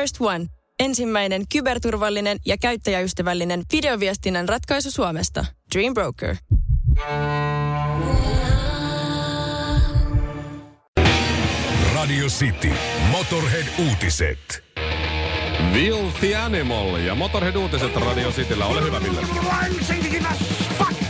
[0.00, 0.46] First One.
[0.80, 5.44] Ensimmäinen kyberturvallinen ja käyttäjäystävällinen videoviestinnän ratkaisu Suomesta.
[5.74, 6.36] Dream Broker.
[11.94, 12.70] Radio City.
[13.10, 14.64] Motorhead-uutiset.
[15.72, 18.66] Will the Animal ja Motorhead-uutiset Radio Cityllä.
[18.66, 19.20] Ole hyvä, Ville.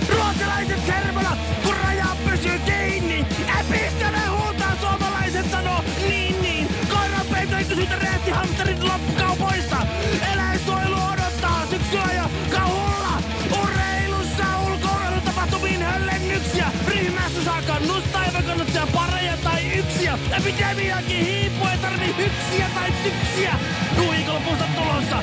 [0.08, 0.80] Ruotsalaiset
[1.64, 3.26] kun raja pysyy kiinni.
[7.90, 9.76] Räjähti hamsterit loppukaupoista.
[10.32, 13.22] Eläinsuojelu odottaa syksyä ja kauhulla.
[13.62, 16.66] Urheilussa ulkoilutapahtumiin höllennyksiä.
[16.88, 20.18] Ryhmässä saa kannustaa ja kannattaa pareja tai yksiä.
[20.38, 23.54] Epidemiakin hiipuu, ei tarvi hyksiä tai tyksiä.
[23.96, 25.16] Viikonlopusta tulossa.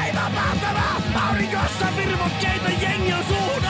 [0.00, 1.02] Aivan mahtavaa!
[1.28, 3.62] Aurinkossa virvokkeita jengi on suuhun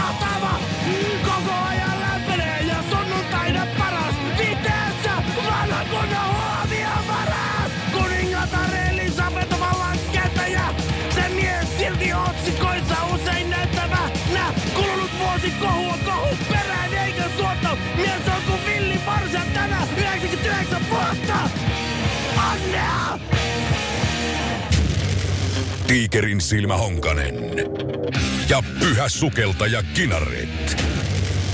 [19.32, 21.50] varsa tänä 99 vuotta.
[22.52, 23.18] Onnea!
[25.86, 27.34] Tiikerin silmä Honkanen.
[28.48, 30.84] Ja pyhä sukeltaja Kinaret.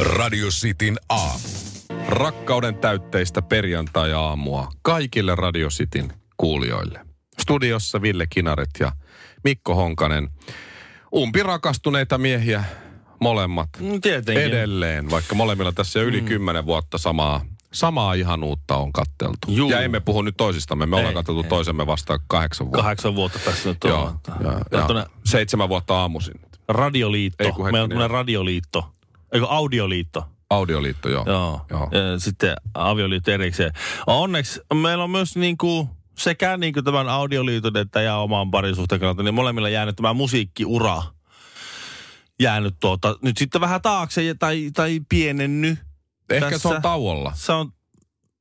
[0.00, 1.48] Radio Cityn aamu.
[2.08, 7.00] Rakkauden täytteistä perjantai-aamua kaikille Radio Cityn kuulijoille.
[7.40, 8.92] Studiossa Ville Kinaret ja
[9.44, 10.28] Mikko Honkanen.
[11.14, 12.64] Umpi rakastuneita miehiä
[13.20, 13.68] molemmat.
[13.80, 14.44] Mm, Tietenkin.
[14.44, 19.38] Edelleen, vaikka molemmilla tässä jo yli kymmenen vuotta samaa, samaa ihanuutta on katteltu.
[19.48, 19.70] Juu.
[19.70, 21.48] Ja emme puhu nyt toisistamme, me ollaan Ei, katseltu ei.
[21.48, 22.82] toisemme vasta kahdeksan vuotta.
[22.82, 24.20] Kahdeksan vuotta tässä nyt Joo, on.
[24.44, 26.40] ja, ja, Katsotaan, seitsemän vuotta aamuisin.
[26.68, 27.44] Radioliitto.
[27.44, 28.94] Ei Meillä on tämmöinen radioliitto.
[29.32, 30.24] Eikö audioliitto?
[30.50, 31.24] Audioliitto, joo.
[31.26, 31.60] Joo.
[31.70, 31.88] Joo.
[31.92, 33.72] Ja sitten avioliitto erikseen.
[34.06, 39.34] Onneksi meillä on myös niinku sekä niinku tämän audioliiton että ja oman parisuhteen kannalta, niin
[39.34, 41.02] molemmilla jäänyt tämä musiikkiura
[42.40, 45.76] jäänyt tuota, nyt sitten vähän taakse ja- tai, tai pienenny.
[46.30, 46.68] Ehkä tässä.
[46.68, 47.32] se on tauolla.
[47.34, 47.72] Se on,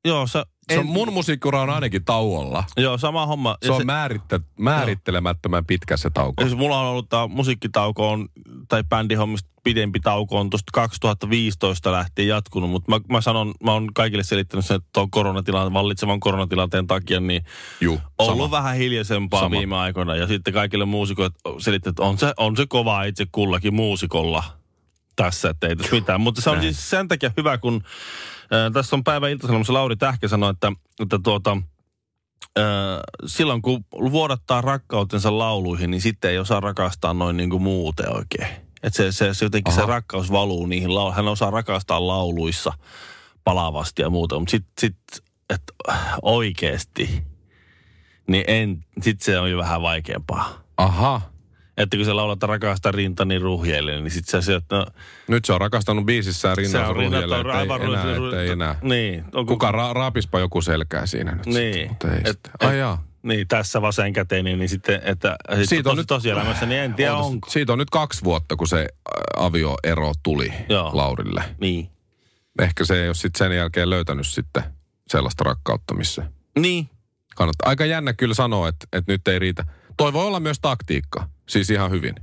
[0.04, 2.64] joo, se, Se on, mun musiikkiura on ainakin tauolla.
[2.76, 3.56] joo, sama homma.
[3.62, 6.42] Se Ja on määrittä, määrittelemättömän pitkä se tauko.
[6.42, 8.28] Siis mulla on ollut tämä musiikkitauko on,
[8.68, 13.88] tai bändihommista pidempi tauko on tuosta 2015 lähtien jatkunut, mutta mä, mä sanon, mä oon
[13.94, 17.44] kaikille selittänyt sen, että tuon koronatilanteen, vallitsevan koronatilanteen takia, niin
[17.80, 18.50] Juu, ollut sama.
[18.50, 19.56] vähän hiljaisempaa Sama.
[19.56, 20.16] viime aikoina.
[20.16, 24.44] Ja sitten kaikille muusikoille selittänyt, että on se, on se kova itse kullakin muusikolla
[25.22, 26.20] tässä, että ei tässä mitään.
[26.20, 26.74] Mutta se on Näin.
[26.74, 27.82] siis sen takia hyvä, kun
[28.42, 31.56] äh, tässä on päivän iltasanomassa Lauri Tähkä sanoi, että, että tuota,
[32.58, 32.64] äh,
[33.26, 38.48] silloin kun vuodattaa rakkautensa lauluihin, niin sitten ei osaa rakastaa noin niin kuin muuten oikein.
[38.82, 39.80] Että se, se, se jotenkin Aha.
[39.80, 41.16] se rakkaus valuu niihin lauluihin.
[41.16, 42.72] Hän osaa rakastaa lauluissa
[43.44, 44.96] palavasti ja muuta, mutta sitten sit,
[45.50, 45.72] että
[46.22, 47.22] oikeasti,
[48.28, 50.62] niin en, sit se on jo vähän vaikeampaa.
[50.76, 51.20] Aha.
[51.78, 54.86] Että kun se laulat rakasta rintani ruhjeille, niin sitten se, että no,
[55.28, 58.02] Nyt se on rakastanut biisissään se rinnalla on rinnat ruhjelle, on että ei aivan enää,
[58.04, 58.74] ruhjelle- että ei enää.
[58.82, 59.24] Niin.
[59.34, 61.72] On Kuka ra- raapispa joku selkää siinä nyt Niin.
[61.74, 62.52] sitten, mutta ei Et- sitten.
[62.68, 63.04] Ai jaa.
[63.22, 66.80] Niin, tässä vasen käteinen, niin sitten, että Siitä siitä on on nyt- tos, tosielämässä, niin
[66.80, 67.50] en tiedä On- onko.
[67.50, 68.88] Siitä on nyt kaksi vuotta, kun se
[69.36, 70.90] avioero tuli Joo.
[70.94, 71.44] Laurille.
[71.60, 71.88] Niin.
[72.62, 74.62] Ehkä se ei ole sitten sen jälkeen löytänyt sitten
[75.08, 76.22] sellaista rakkautta, missä
[76.58, 76.88] Niin.
[77.36, 77.68] kannattaa.
[77.68, 79.64] Aika jännä kyllä sanoa, että, että nyt ei riitä.
[79.96, 82.14] Toi voi olla myös taktiikka, siis ihan hyvin.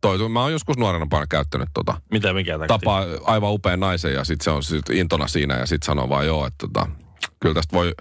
[0.00, 2.78] Toi, mä oon joskus nuorena käyttänyt tota Mitä mikä taktiikka?
[2.78, 6.26] tapaa aivan upean naisen ja sitten se on sit intona siinä ja sitten sanoo vaan
[6.26, 6.86] joo, että tota,
[7.40, 7.94] kyllä tästä voi,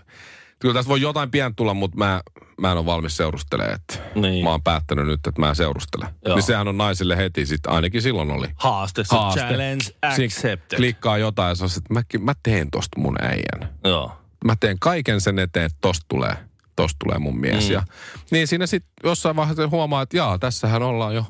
[0.59, 2.22] kyllä tästä voi jotain pientä tulla, mutta mä,
[2.61, 3.79] mä en ole valmis seurustelemaan.
[4.16, 4.43] Niin.
[4.43, 6.05] Mä oon päättänyt nyt, että mä en seurustele.
[6.25, 6.35] Joo.
[6.35, 8.47] Niin sehän on naisille heti sitten, ainakin silloin oli.
[8.55, 9.39] Haaste, Haaste.
[9.39, 10.77] challenge accepted.
[10.77, 13.73] Klikkaa jotain ja sanoo, että mä, mä teen tosta mun äijän.
[13.83, 14.11] Joo.
[14.45, 16.35] Mä teen kaiken sen eteen, että tosta tulee,
[16.75, 17.67] tosta tulee mun mies.
[17.67, 17.73] Mm.
[17.73, 17.84] Ja,
[18.31, 21.25] niin siinä sitten jossain vaiheessa huomaa, että jaa, tässähän ollaan jo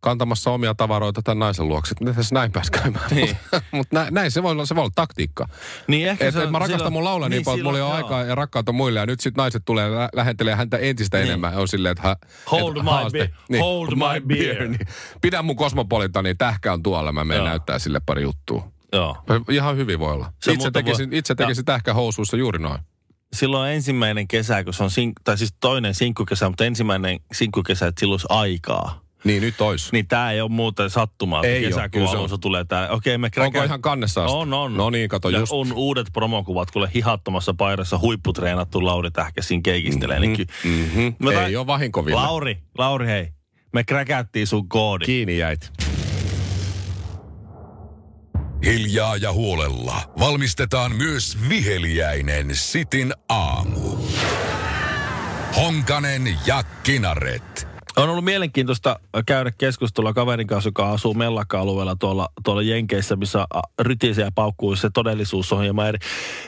[0.00, 1.94] kantamassa omia tavaroita tämän naisen luokse.
[2.00, 3.10] Miten tässä näin pääsi käymään?
[3.10, 3.36] Niin.
[3.72, 5.48] Mutta näin, näin se voi olla, se voi olla taktiikka.
[5.88, 7.82] Niin ehkä Että se et mä rakastan silloin- mun laulaa niin, paljon, että mulla ei
[7.82, 9.00] ole aikaa ja rakkautta muille.
[9.00, 11.26] Ja nyt sitten naiset tulee lä- lähentelee häntä entistä Niin.
[11.26, 11.54] enemmän.
[11.56, 12.16] On silleen, että...
[12.52, 13.18] Hold et my haaste.
[13.48, 13.62] beer.
[13.62, 14.68] Hold my beer.
[14.68, 14.86] Niin.
[15.20, 17.12] Pidä mun kosmopolita, niin tähkä on tuolla.
[17.12, 18.68] Mä menen näyttää sille pari juttua.
[18.92, 19.16] Joo.
[19.50, 20.32] Ihan hyvin voi olla.
[20.42, 22.78] Se itse tekisin, voi- itse tekisin tähkä housuissa juuri noin.
[23.36, 28.00] Silloin ensimmäinen kesä, kun se on, sink, tai siis toinen sinkkukesä, mutta ensimmäinen sinkkukesä, että
[28.00, 29.00] silloin olisi aikaa.
[29.24, 29.92] Niin nyt ois.
[29.92, 32.88] Niin tämä ei ole muuten sattumaa, Ei kesäkuun alussa tulee tämä.
[32.88, 34.36] Okei, me Onko ihan kannessa asti?
[34.36, 34.76] On, on.
[34.76, 35.52] No niin, kato ja just.
[35.52, 40.18] on uudet promokuvat, kuule hihattomassa paidassa huipputreenattu Lauri Tähkä siinä keikistelee.
[40.20, 40.36] Mm-hmm.
[40.36, 41.28] Niin ky- Mm-hmm.
[41.30, 42.20] Ei tain- ole vahinkoville.
[42.20, 43.28] Lauri, Lauri hei.
[43.72, 45.04] Me kräkättiin sun koodi.
[45.04, 45.70] Kiinni jäit.
[48.64, 53.96] Hiljaa ja huolella valmistetaan myös viheliäinen Sitin aamu.
[55.56, 57.68] Honkanen ja Kinaret.
[57.96, 63.46] On ollut mielenkiintoista käydä keskustelua kaverin kanssa, joka asuu Mellakka-alueella tuolla, tuolla Jenkeissä, missä
[63.80, 65.98] rytisee ja paukkuu se todellisuus on hieman eri.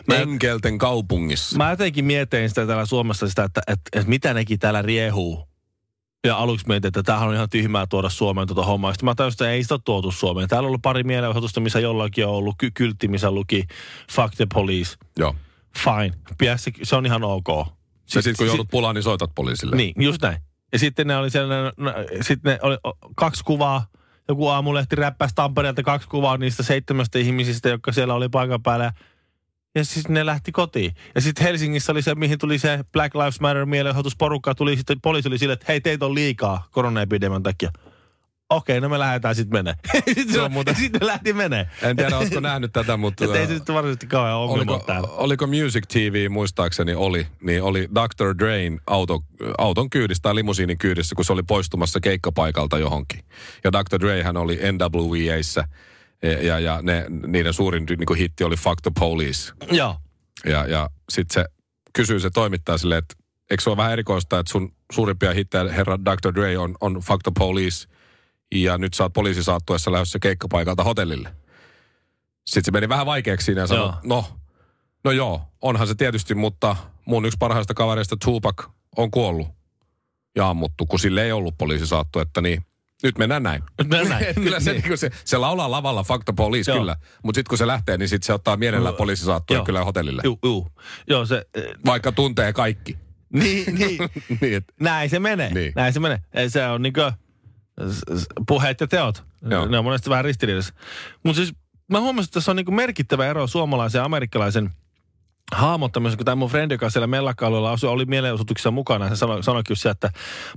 [0.08, 1.56] Mä, Enkelten kaupungissa.
[1.56, 5.49] mä jotenkin mietin sitä täällä Suomessa sitä, että, että, että mitä nekin täällä riehuu.
[6.26, 8.92] Ja aluksi mietin, että tämähän on ihan tyhmää tuoda Suomeen tuota hommaa.
[8.92, 10.48] Sitten mä tajusin, että ei sitä ole tuotu Suomeen.
[10.48, 13.66] Täällä on ollut pari mielenosoitusta, missä jollakin on ollut ky- kyltti, missä luki
[14.12, 14.96] Fuck the police.
[15.18, 15.34] Joo.
[15.78, 16.10] Fine.
[16.38, 17.48] Pidä se, se on ihan ok.
[18.14, 19.76] Ja sitten kun joudut pulaan, niin soitat poliisille.
[19.76, 20.38] Niin, just näin.
[20.72, 21.28] Ja sitten ne oli
[21.76, 22.76] no, sitten ne oli
[23.16, 23.86] kaksi kuvaa,
[24.28, 28.92] joku aamulehti räppäsi Tampereelta kaksi kuvaa niistä seitsemästä ihmisistä, jotka siellä oli paikan päällä.
[29.78, 30.94] Ja siis ne lähti kotiin.
[31.14, 34.54] Ja sitten Helsingissä oli se, mihin tuli se Black Lives Matter mielenosoitusporukka.
[34.54, 37.70] Tuli sitten, poliisi oli sille, että hei, teitä on liikaa koronaepidemian takia.
[38.50, 39.75] Okei, no me lähdetään sitten menee.
[40.14, 41.69] sitten, Se on muuten- sitten ne lähti menee.
[41.82, 43.25] En tiedä, oletko nähnyt tätä, mutta...
[43.25, 45.08] Että ei se sitten varsinaisesti kauhean ongelma Oliko, täällä.
[45.08, 48.34] oliko Music TV, muistaakseni oli, niin oli Dr.
[48.38, 49.20] Drain auto,
[49.58, 53.20] auton kyydissä tai limusiinin kyydissä, kun se oli poistumassa keikkapaikalta johonkin.
[53.64, 54.00] Ja Dr.
[54.00, 55.64] Dre hän oli NWAssä
[56.22, 59.52] ja, ja, ja ne, niiden suurin niin kuin hitti oli Fuck the Police.
[59.70, 59.96] Joo.
[60.46, 61.48] Ja, ja sitten se
[61.92, 63.14] kysyy se toimittaja silleen, että
[63.50, 66.34] eikö se ole vähän erikoista, että sun suurimpia hittejä, herra Dr.
[66.34, 67.88] Dre, on, on Fuck the Police,
[68.54, 71.34] ja nyt sä oot poliisisaattuessa lähdössä keikkapaikalta hotellille.
[72.46, 73.94] Sitten se meni vähän vaikeaksi siinä ja sanoi, Joo.
[74.04, 74.24] no,
[75.04, 78.66] no joo, onhan se tietysti, mutta mun yksi parhaista kavereista Tupac
[78.96, 79.48] on kuollut
[80.36, 82.62] ja ammuttu, kun sille ei ollut poliisisaattu, että niin,
[83.02, 83.62] nyt mennään näin.
[83.90, 84.34] Mennään näin.
[84.44, 84.82] kyllä se, Niin.
[84.84, 84.98] niin.
[84.98, 86.96] se, se laulaa lavalla the Police, kyllä.
[87.22, 89.64] Mutta sitten kun se lähtee, niin sitten se ottaa mielellään poliisisaattuja Joo.
[89.64, 90.22] kyllä hotellille.
[90.24, 90.68] Juu, juu.
[91.08, 92.98] Joo, se, eh, Vaikka tuntee kaikki.
[93.32, 93.98] niin, niin.
[94.40, 95.54] niin, et, Näin se menee.
[95.54, 95.72] Niin.
[95.76, 96.18] Näin se menee.
[96.34, 97.00] Ei, Se on niinku
[97.90, 99.24] s- puheet ja teot.
[99.50, 99.66] Joo.
[99.66, 100.74] Ne on monesti vähän ristiriidassa.
[101.24, 101.54] Mutta siis
[101.90, 104.70] mä huomasin, että tässä on niinku merkittävä ero suomalaisen ja amerikkalaisen
[105.52, 109.04] hahmottamisen, kun tämä mun frendi, joka siellä mellakka asui, oli mielenosoituksessa mukana.
[109.04, 110.10] Hän sanoi, sanoi kyllä se, että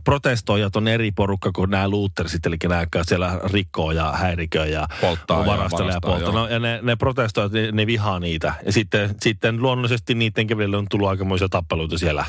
[0.03, 4.87] protestoijat on eri porukka kuin nämä luuttersit, eli nämä, jotka siellä rikkoo ja häiriköö ja
[5.01, 6.31] Polttaa ja varastelee ja, polttaa.
[6.31, 8.53] No, ja ne, ne protestoijat, ne, ne vihaa niitä.
[8.65, 12.25] Ja sitten, sitten luonnollisesti niiden välillä on tullut aikamoisia tappeluita siellä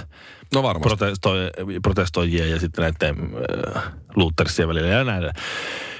[0.54, 0.88] no varmasti.
[0.88, 1.50] protestoi,
[1.82, 3.16] protestoijia ja sitten näiden
[3.76, 3.82] äh,
[4.16, 5.24] Luthersien välillä ja näin.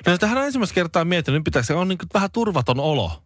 [0.07, 3.23] No tähän on ensimmäistä kertaa miettinyt, nyt pitäisi, on niin vähän turvaton olo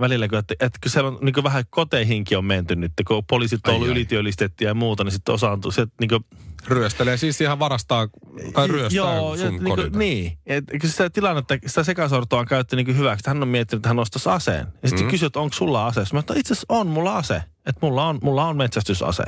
[0.00, 3.66] välillä, kun, että, että kun siellä on niin vähän koteihinkin on menty nyt, kun poliisit
[3.66, 3.92] on ollut ai.
[3.92, 6.24] ylityöllistettyä ja muuta, niin sitten osa on tu- se, niin kuin,
[6.66, 8.08] Ryöstelee siis ihan varastaa
[8.52, 10.38] tai ryöstää Joo, sun ja niin, kuin, niin.
[10.46, 13.30] Et, sitä tilannetta, sitä sekasortoa on käytetty niin hyväksi.
[13.30, 14.66] Hän on miettinyt, että hän ostaisi aseen.
[14.82, 15.10] Ja sitten mm.
[15.10, 16.04] kysyy, että onko sulla ase?
[16.12, 17.42] Mä että itse asiassa on mulla ase.
[17.66, 19.22] Että mulla on, mulla on metsästysase.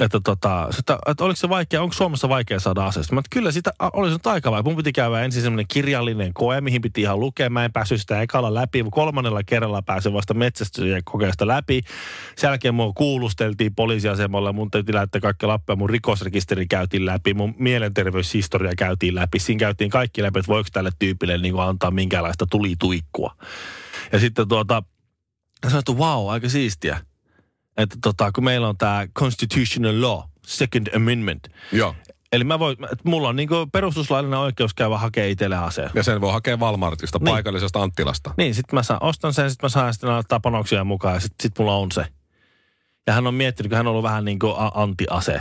[0.00, 3.14] Että tota, sitä, että oliko se vaikea, onko Suomessa vaikea saada aseesta?
[3.14, 4.70] Mä että kyllä sitä olisi nyt aika vaikea.
[4.70, 7.50] Mun piti käydä ensin semmoinen kirjallinen koe, mihin piti ihan lukea.
[7.50, 8.84] Mä en päässyt sitä ekalla läpi.
[8.90, 11.82] Kolmannella kerralla pääsin vasta metsästyksen kokeesta läpi.
[12.36, 14.52] Sen jälkeen mua kuulusteltiin poliisiasemalla.
[14.52, 15.76] Mun täytyy lähettää kaikki lappuja.
[15.76, 17.34] Mun rikosrekisteri käytiin läpi.
[17.34, 19.38] Mun mielenterveyshistoria käytiin läpi.
[19.38, 23.36] Siinä käytiin kaikki läpi, että voiko tälle tyypille niin antaa minkäänlaista tulituikkua.
[24.12, 24.82] Ja sitten tuota,
[25.64, 27.00] sanoin, että wow, aika siistiä.
[27.76, 31.48] Että tota, kun meillä on tämä constitutional law, second amendment.
[31.72, 31.94] Joo.
[32.32, 35.90] Eli mä voin, että mulla on niinku perustuslaillinen oikeus käydä hakemaan itselle aseen.
[35.94, 37.32] Ja sen voi hakea Walmartista, Niin.
[37.32, 38.34] paikallisesta Anttilasta.
[38.36, 41.42] Niin, sitten mä saan, ostan sen, sitten mä saan sitten laittaa panoksia mukaan ja sitten
[41.42, 42.06] sit mulla on se.
[43.06, 45.40] Ja hän on miettinyt, kun hän on ollut vähän niin kuin anti-ase.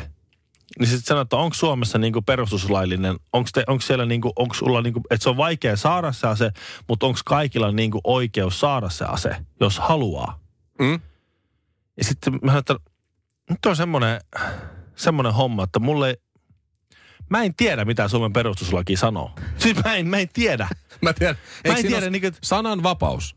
[0.79, 4.33] Niin sitten sanoo, että onko Suomessa niin kuin perustuslaillinen, onko, te, onko siellä niin kuin,
[4.35, 6.51] onko sulla niin kuin, että se on vaikea saada se ase,
[6.87, 10.39] mutta onko kaikilla niin kuin oikeus saada se ase, jos haluaa.
[10.79, 10.99] Mm?
[11.97, 12.75] Ja sitten mä sanoin, että
[13.49, 14.21] nyt on semmoinen,
[14.95, 16.17] semmoinen homma, että mulle
[17.29, 19.31] Mä en tiedä, mitä Suomen perustuslaki sanoo.
[19.57, 20.67] Siis mä en, mä en tiedä.
[21.01, 21.37] Mä tiedän.
[21.67, 23.35] Mä en tiedä, niin kuin, Sananvapaus.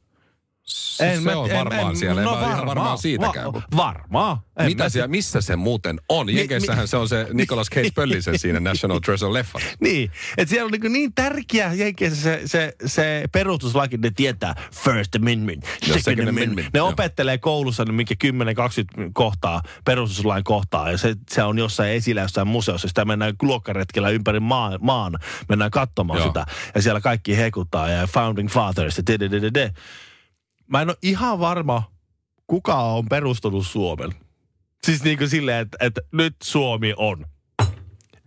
[0.66, 2.22] Se, En se mä- on en- varmaan en- siellä.
[2.22, 3.46] No en mä ole ihan varmaan siitäkään.
[3.46, 4.36] Va- mutta varmaan.
[4.58, 6.34] En mitä mä siellä, missä se muuten on?
[6.34, 9.58] Jenkeissähän se on se Nicolas Cage Pöllisen siinä National Treasure leffa.
[9.80, 14.54] Niin, että siellä on niin, niin tärkeä jenkeissä se, se, se perustuslaki, ne tietää
[14.84, 16.42] First Amendment, Second, Second Amendment.
[16.42, 21.90] Amendment, Ne opettelee koulussa niin minkä 10-20 kohtaa, perustuslain kohtaa, ja se, se on jossain
[21.90, 22.88] esillä jossain museossa.
[22.88, 25.18] Sitä mennään luokkaretkellä ympäri maan, maan
[25.48, 26.26] mennään katsomaan Joo.
[26.28, 26.46] sitä.
[26.74, 29.02] Ja siellä kaikki hekuttaa, ja Founding Fathers, ja.
[30.66, 31.92] Mä en ole ihan varma,
[32.46, 34.10] kuka on perustanut Suomen.
[34.84, 37.24] Siis niin kuin silleen, että, että nyt Suomi on.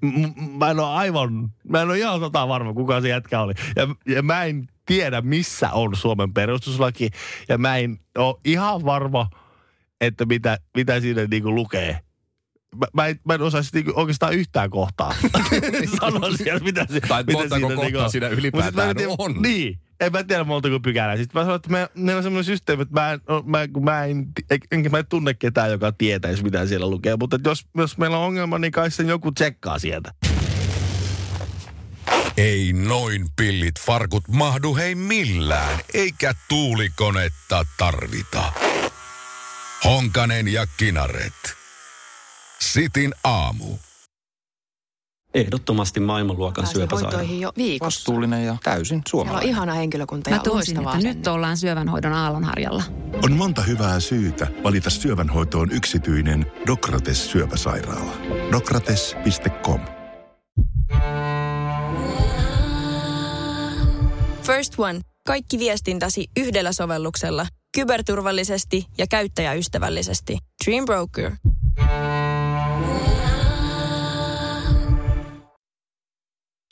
[0.02, 3.54] M- mä en ole aivan, mä en ole ihan sata varma, kuka se jätkä oli.
[3.76, 7.10] Ja, ja mä en tiedä, missä on Suomen perustuslaki.
[7.50, 9.30] Ja mä en ole ihan varma,
[10.02, 12.00] että mitä, mitä siinä niinku lukee.
[12.76, 15.14] Mä, mä, en, mä en osaisi niinku oikeastaan yhtään kohtaa
[16.02, 19.42] sanoa siellä, mitä, se, Tai mitä kohtaa niinku siinä Mut ylipäätään mä en tiedä- on.
[19.42, 19.80] Niin.
[20.00, 21.18] En mä tiedä montako pykälää.
[21.18, 24.06] Sitten mä sanoin, että me, meillä on semmoinen systeemi, että mä en, mä, kun mä
[24.06, 24.28] en,
[24.72, 27.16] enkä mä en tunne ketään, joka tietäisi, mitä siellä lukee.
[27.20, 30.14] Mutta jos, jos meillä on ongelma, niin kai sen joku tsekkaa sieltä.
[32.38, 38.54] Ei noin pillit farkut mahdu hei millään, eikä tuulikonetta tarvita.
[39.86, 41.56] Honkanen ja Kinaret.
[42.60, 43.78] Sitin aamu.
[45.34, 47.18] Ehdottomasti maailmanluokan Pääsin syöpäsairaala.
[47.18, 48.00] hoitoihin jo viikossa.
[48.00, 49.50] Vastuullinen ja täysin Siellä on suomalainen.
[49.50, 51.32] ihana henkilökunta Mä ja tunsin, loistavaa että nyt asennetta.
[51.32, 52.84] ollaan syövänhoidon aallonharjalla.
[53.24, 58.12] On monta hyvää syytä valita syövänhoitoon yksityinen Dokrates syöpäsairaala.
[58.52, 59.80] Dokrates.com
[64.44, 65.00] First One.
[65.28, 67.48] Kaikki viestintäsi yhdellä sovelluksella.
[67.76, 70.38] Kyberturvallisesti ja käyttäjäystävällisesti.
[70.66, 71.32] Dream Broker.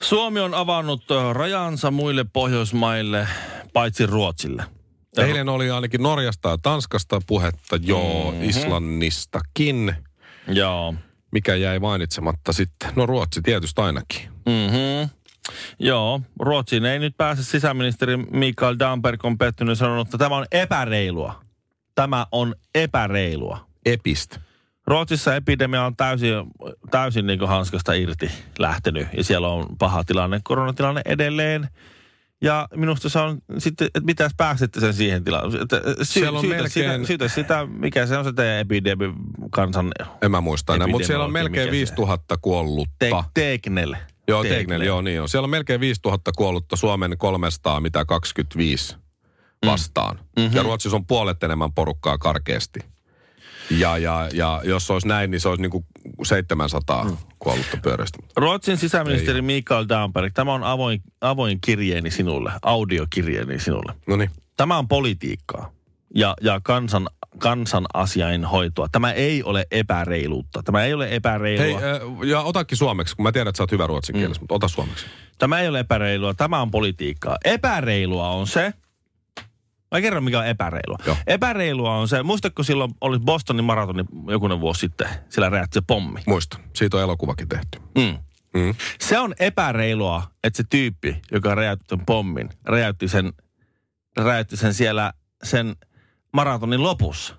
[0.08, 3.28] Suomi on avannut rajansa muille Pohjoismaille,
[3.74, 4.64] paitsi Ruotsille.
[5.18, 8.44] Eilen oli ainakin Norjasta ja Tanskasta puhetta, joo, Mhm.
[8.44, 9.96] Islannistakin.
[10.48, 10.94] Joo.
[11.32, 12.90] Mikä jäi mainitsematta sitten?
[12.96, 14.22] No Ruotsi tietysti ainakin.
[14.46, 15.10] Mm-hmm.
[15.80, 21.42] Joo, Ruotsiin ei nyt pääse sisäministeri Mikael Damberg on pettynyt sanonut, että tämä on epäreilua.
[21.96, 23.68] Tämä on epäreilua.
[23.86, 24.38] Epist.
[24.88, 26.34] Ruotsissa epidemia on täysin,
[26.91, 31.67] täysin niin hanskasta irti lähtenyt ja siellä on paha tilanne, koronatilanne edelleen.
[32.41, 35.51] Ja minusta se on sitten, että mitäs pääsette sen siihen tilaan.
[35.51, 35.58] Sy-
[36.01, 39.10] Siellä on syytä, melkein- sitä, syytä sitä, mikä se on se teidän epidemia
[39.51, 39.91] kansan
[40.22, 42.96] En mä muista enää, mutta siellä on melkein mikä se- 5000 kuollutta.
[43.00, 43.96] te- Teeknel.
[44.27, 45.29] Joo, Tegnell, joo niin on.
[45.29, 48.98] Siellä on melkein 5000 kuollutta Suomen 300, mitä 25
[49.65, 50.20] vastaan.
[50.39, 50.56] Mm-hmm.
[50.56, 52.79] Ja Ruotsissa on puolet enemmän porukkaa karkeasti.
[53.70, 55.86] Ja, ja, ja jos se olisi näin, niin se olisi niinku
[56.24, 57.18] 700 mm.
[57.40, 58.18] kuollutta pyörästä.
[58.36, 63.94] Ruotsin sisäministeri Mikael Damberg, tämä on avoin, avoin kirjeeni sinulle, audiokirjeeni sinulle.
[64.08, 64.30] No niin.
[64.58, 65.72] Tämä on politiikkaa
[66.16, 68.88] ja, ja kansan, kansan asiain hoitoa.
[68.92, 70.64] Tämä ei ole epäreiluutta.
[70.64, 71.80] Tämä ei ole Hei, epäreilua.
[71.80, 74.44] äh, ja otakin suomeksi, kun mä tiedän, että sä oot hyvä ruotsin kielessä, mm.
[74.44, 75.06] mutta ota suomeksi.
[75.40, 76.34] Tämä ei ole epäreilua.
[76.34, 77.38] Tämä on politiikkaa.
[77.46, 78.74] Epäreilua on se,
[79.91, 80.98] Mä kerron, mikä on epäreilua.
[81.06, 81.17] Joo.
[81.27, 86.22] Epäreilua on se, muistatko silloin oli Bostonin maratoni jokunen vuosi sitten, siellä räjähti se pommi.
[86.27, 87.79] Muista, siitä on elokuvakin tehty.
[87.98, 88.17] Mm.
[88.53, 88.75] Mm.
[89.00, 93.34] Se on epäreilua, että se tyyppi, joka räjäytti sen pommin, räjäytti sen,
[94.17, 95.13] räjäytti sen siellä
[95.44, 95.75] sen
[96.34, 97.36] maratonin lopussa.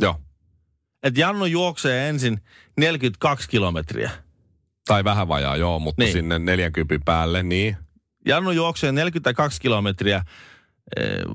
[0.00, 0.20] Joo.
[1.02, 2.40] Että Jannu juoksee ensin
[2.76, 4.10] 42 kilometriä.
[4.86, 6.12] Tai vähän vajaa, joo, mutta niin.
[6.12, 7.76] sinne 40 päälle, niin.
[8.26, 10.24] Jannu juoksee 42 kilometriä.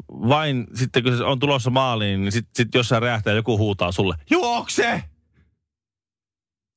[0.10, 4.16] Vain sitten kun se on tulossa maaliin, niin sitten sit jossain räjähtää joku huutaa sulle,
[4.30, 5.04] juokse!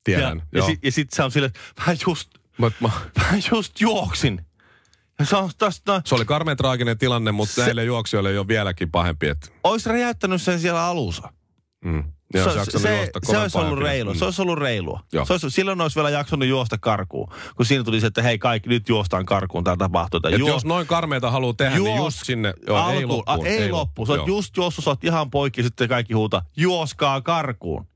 [0.05, 0.67] Tiedän, ja, joo.
[0.67, 4.47] ja, sit, ja sit se on silleen, että mä just, Mut mä, mä just juoksin.
[5.19, 7.65] Ja se on tästä, se oli karmeen traaginen tilanne, mutta se...
[7.65, 9.29] näille juoksijoille ei ole vieläkin pahempi.
[9.29, 11.33] Että, olisi räjäyttänyt sen siellä alussa.
[11.85, 12.05] mm.
[12.35, 13.93] Ne olisi se, se, se olisi ollut pidempään.
[13.93, 14.15] reilua.
[14.15, 15.01] Se olisi ollut reilua.
[15.13, 15.25] Joo.
[15.25, 17.33] Se olisi, silloin olisi vielä jaksanut juosta karkuun.
[17.57, 20.21] Kun siinä tuli se, että hei kaikki, nyt juostaan karkuun, tämä tapahtuu.
[20.33, 23.19] Et jos noin karmeita haluaa tehdä, niin just sinne, joo, ei alkuun.
[23.27, 23.47] loppuun.
[23.47, 24.07] A, ei, loppu.
[24.07, 27.87] Sä oot just juossut, sä oot ihan poikki, sitten kaikki huutaa, juoskaa karkuun.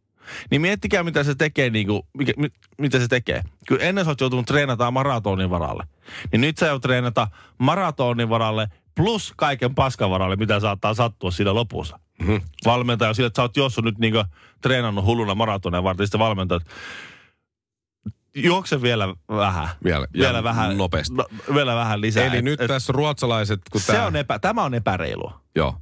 [0.50, 3.43] Niin miettikää, mitä se tekee, niin kuin, mikä, mi, mitä se tekee.
[3.69, 5.85] Kun ennen sä oot joutunut treenata maratonin varalle,
[6.33, 7.28] niin nyt sä joudut treenata
[7.59, 11.99] maratonin varalle plus kaiken paskan varalle, mitä saattaa sattua siinä lopussa.
[12.23, 12.37] Mhm.
[12.64, 14.25] Valmentaja sille, että sä oot jossut nyt niinku
[14.62, 16.62] treenannut hulluna maratonia varten, sitten valmentajat,
[18.35, 19.68] juokse vielä vähän.
[19.85, 21.14] Vielä- vielä vähän, nopeasti.
[21.14, 22.25] No, vielä vähän lisää.
[22.25, 25.40] Eli Et- nyt et- tässä ruotsalaiset, kun se tää, on epä, tämä on epäreilua.
[25.56, 25.75] Joo.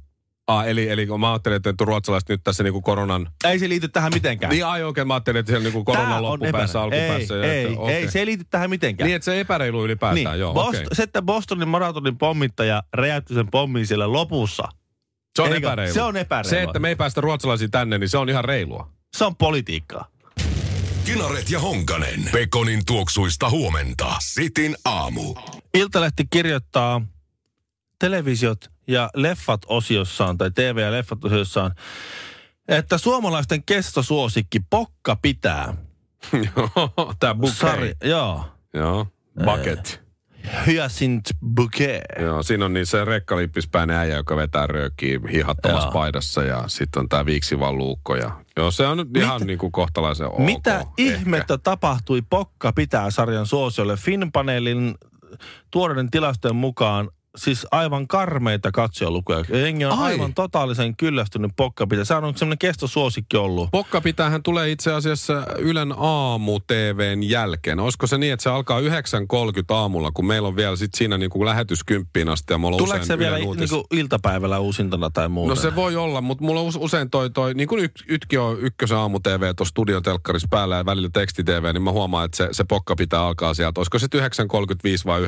[0.47, 3.29] Ah, eli, eli mä ajattelin, että ruotsalaiset nyt tässä niinku koronan...
[3.43, 4.49] Ei se liity tähän mitenkään.
[4.51, 7.35] Niin ai oikein, mä ajattelin, että siellä niinku Tää koronan on loppupäässä, alkupäässä.
[7.35, 7.95] Ei, ja ei, että, okei.
[7.95, 9.05] ei, se ei liity tähän mitenkään.
[9.07, 10.85] Niin, että se epäreilu ylipäätään, Niin, joo, Bost- okei.
[10.93, 14.63] Se, että Bostonin maratonin pommittaja räjäytti sen pommin siellä lopussa.
[15.35, 15.67] Se on Eikö?
[15.67, 15.93] epäreilu.
[15.93, 16.49] Se on epäreilua.
[16.49, 18.89] Se, että me ei päästä ruotsalaisia tänne, niin se on ihan reilua.
[19.17, 20.07] Se on politiikkaa.
[21.05, 22.29] Kinaret ja Honkanen.
[22.31, 24.15] Pekonin tuoksuista huomenta.
[24.21, 25.35] Sitin aamu.
[25.73, 27.01] Iltalehti kirjoittaa
[27.99, 31.71] televisiot ja leffat osiossaan, tai TV- ja leffat osiossaan,
[32.67, 35.73] että suomalaisten kestosuosikki Pokka pitää.
[36.55, 37.57] Joo, tää bouquet.
[37.59, 38.45] Sari, joo.
[38.73, 39.07] Joo,
[39.45, 40.04] bucket.
[40.67, 42.01] Hyacinth Bouquet.
[42.19, 45.91] Joo, siinä on niin se rekkalippispäinen äijä, joka vetää röökiä hihattomassa Joo.
[45.91, 48.15] paidassa ja sitten on tää viiksivan luukko.
[48.15, 50.39] Ja, joo, se on nyt ihan niin kuin kohtalaisen ok.
[50.39, 50.91] Mitä ehkä.
[50.97, 53.97] ihmettä tapahtui Pokka pitää sarjan suosiolle?
[53.97, 54.95] Finpanelin
[55.71, 59.43] tuoreiden tilastojen mukaan siis aivan karmeita katsojalukuja.
[59.49, 60.11] Jengi on Ai.
[60.13, 62.05] aivan totaalisen kyllästynyt pokkapitä.
[62.05, 63.69] Sehän on semmoinen kestosuosikki ollut.
[63.71, 67.79] Pokka pitäähän tulee itse asiassa Ylen aamu TVn jälkeen.
[67.79, 68.87] Olisiko se niin, että se alkaa 9.30
[69.69, 72.93] aamulla, kun meillä on vielä sit siinä niin kuin lähetys kymppiin asti ja mulla Tuleeko
[73.03, 75.49] usein se vielä uutis- niinku iltapäivällä uusintana tai muuta?
[75.49, 78.37] No se voi olla, mutta mulla on us- usein toi, toi niin kuin yk, Ytki
[78.37, 82.25] on ykkösen aamu TV tuossa studion telkkarissa päällä ja välillä teksti TV, niin mä huomaan,
[82.25, 83.79] että se, se pokka pitää alkaa sieltä.
[83.79, 84.21] Olisiko se 9.35
[85.05, 85.27] vai 9.30?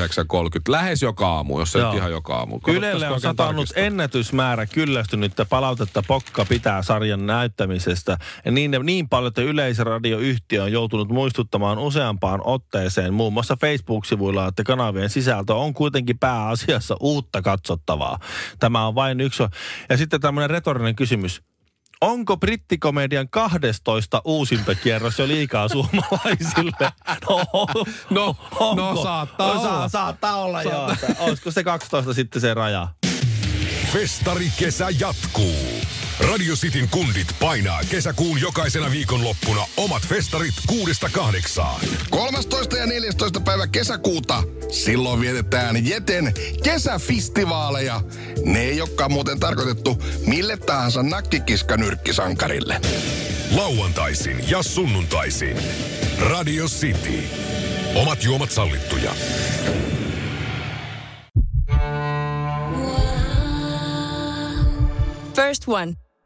[0.70, 2.60] Lähes joka aamu, jos se ihan joka aamu.
[2.68, 8.18] Ylelle on satanut ennätysmäärä kyllästynyttä palautetta Pokka pitää sarjan näyttämisestä.
[8.46, 14.64] Ja niin, niin paljon, että yleisradioyhtiö on joutunut muistuttamaan useampaan otteeseen, muun muassa Facebook-sivuilla, että
[14.64, 18.20] kanavien sisältö on kuitenkin pääasiassa uutta katsottavaa.
[18.60, 19.44] Tämä on vain yksi.
[19.90, 21.42] Ja sitten tämmöinen retorinen kysymys.
[22.02, 26.92] Onko brittikomedian 12 uusintakierros jo liikaa suomalaisille?
[27.30, 27.46] No,
[28.10, 28.76] No, onko?
[28.94, 29.70] no saattaa no, olla.
[29.72, 30.92] Saa, saattaa olla joo.
[30.92, 32.88] että Olisiko se 12 sitten se raja?
[33.94, 35.77] Festari kesä jatkuu.
[36.20, 41.82] Radio Cityn kundit painaa kesäkuun jokaisena viikonloppuna omat festarit kuudesta kahdeksaan.
[42.10, 42.78] 13.
[42.78, 43.40] ja 14.
[43.40, 44.44] päivä kesäkuuta.
[44.72, 46.34] Silloin vietetään Jeten
[46.64, 48.02] kesäfestivaaleja.
[48.46, 52.82] Ne ei olekaan muuten tarkoitettu mille tahansa nakkikiskanyrkkisankarille.
[53.56, 55.58] Lauantaisin ja sunnuntaisin.
[56.20, 57.24] Radio City.
[57.96, 59.12] Omat juomat sallittuja.
[65.36, 66.07] First One.